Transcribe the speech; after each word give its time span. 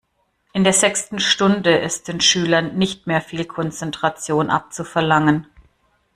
In 0.53 0.63
der 0.63 0.73
sechsten 0.73 1.19
Stunde 1.19 1.77
ist 1.77 2.07
den 2.07 2.21
Schülern 2.21 2.75
nicht 2.75 3.05
mehr 3.05 3.21
viel 3.21 3.45
Konzentration 3.45 4.49
abzuverlangen. 4.49 5.45